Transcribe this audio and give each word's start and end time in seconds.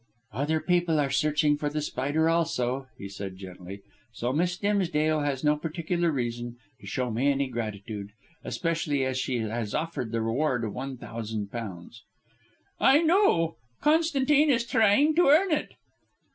"Other 0.33 0.59
people 0.59 0.99
are 0.99 1.11
searching 1.11 1.57
for 1.57 1.69
The 1.69 1.79
Spider 1.79 2.27
also," 2.27 2.87
he 2.97 3.07
said 3.07 3.37
gently, 3.37 3.83
"so 4.11 4.33
Miss 4.33 4.57
Dimsdale 4.57 5.19
has 5.19 5.43
no 5.43 5.55
particular 5.55 6.09
reason 6.11 6.57
to 6.79 6.87
show 6.87 7.11
me 7.11 7.27
any 7.29 7.47
gratitude, 7.47 8.09
especially 8.43 9.05
as 9.05 9.19
she 9.19 9.37
has 9.41 9.75
offered 9.75 10.11
the 10.11 10.23
reward 10.23 10.63
of 10.63 10.73
one 10.73 10.97
thousand 10.97 11.51
pounds." 11.51 12.01
"I 12.79 13.03
know. 13.03 13.57
Constantine 13.81 14.49
is 14.49 14.65
trying 14.65 15.13
to 15.17 15.27
earn 15.29 15.51
it." 15.51 15.75